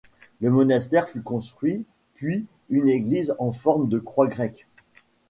[0.39, 4.65] Le monastère fut construit, puis une église en forme de croix grecque.